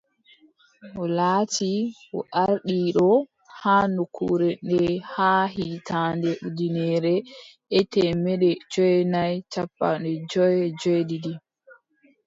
O 1.01 1.03
laati 1.17 1.67
o 2.17 2.19
ardiiɗo 2.43 3.09
haa 3.59 3.85
nokkure 3.95 4.49
nde 4.67 4.83
haa 5.13 5.43
hitaande 5.55 6.31
ujineere 6.45 7.13
e 7.77 7.79
temeɗɗe 7.91 8.49
joweenay 8.71 9.33
cappanɗe 9.53 10.11
jowi 10.31 10.57
e 10.65 10.75
joweeɗiɗi. 10.79 11.33